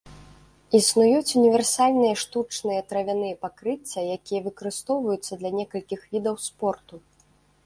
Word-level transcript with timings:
Існуюць 0.77 1.33
універсальныя 1.41 2.15
штучныя 2.23 2.81
травяныя 2.93 3.37
пакрыцця, 3.45 4.01
якія 4.17 4.41
выкарыстоўваюцца 4.47 5.33
для 5.45 5.51
некалькіх 5.61 5.99
відаў 6.17 6.35
спорту. 6.49 6.95